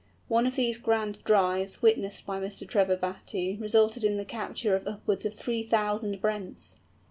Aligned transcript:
One 0.29 0.47
of 0.47 0.55
these 0.55 0.79
grand 0.79 1.23
"drives" 1.25 1.83
witnessed 1.83 2.25
by 2.25 2.39
Mr. 2.39 2.67
Trevor 2.67 2.97
Battye 2.97 3.61
resulted 3.61 4.03
in 4.03 4.17
the 4.17 4.25
capture 4.25 4.75
of 4.75 4.87
upwards 4.87 5.27
of 5.27 5.35
three 5.35 5.61
thousand 5.61 6.19
Brents! 6.19 6.73